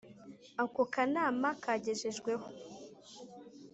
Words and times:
ako 0.63 0.81
kanama 0.93 1.49
kagejejweho 1.63 2.47